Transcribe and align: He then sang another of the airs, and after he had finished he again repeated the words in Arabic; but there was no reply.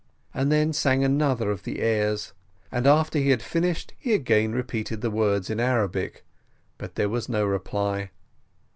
He 0.35 0.43
then 0.45 0.73
sang 0.73 1.03
another 1.03 1.51
of 1.51 1.61
the 1.61 1.79
airs, 1.79 2.33
and 2.71 2.87
after 2.87 3.19
he 3.19 3.29
had 3.29 3.43
finished 3.43 3.93
he 3.99 4.15
again 4.15 4.51
repeated 4.51 5.01
the 5.01 5.11
words 5.11 5.47
in 5.51 5.59
Arabic; 5.59 6.25
but 6.79 6.95
there 6.95 7.07
was 7.07 7.29
no 7.29 7.45
reply. 7.45 8.09